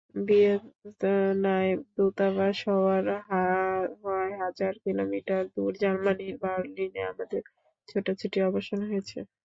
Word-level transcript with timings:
ভিয়েনায় 0.25 1.73
দূতাবাস 1.95 2.57
হওয়ায় 2.67 4.33
হাজার 4.41 4.73
কিলোমিটার 4.85 5.43
দূর 5.55 5.71
জার্মানির 5.81 6.35
বার্লিনে 6.43 7.01
আমাদের 7.11 7.41
ছোটাছুটির 7.87 8.43
অবসান 8.49 8.79
হয়েছে। 8.89 9.17